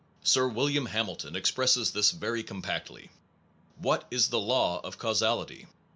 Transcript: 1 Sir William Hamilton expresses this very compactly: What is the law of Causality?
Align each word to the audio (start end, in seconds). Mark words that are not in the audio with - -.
1 0.21 0.25
Sir 0.25 0.47
William 0.47 0.87
Hamilton 0.87 1.35
expresses 1.35 1.91
this 1.91 2.09
very 2.09 2.41
compactly: 2.41 3.11
What 3.77 4.07
is 4.09 4.29
the 4.29 4.39
law 4.39 4.79
of 4.83 4.97
Causality? 4.97 5.67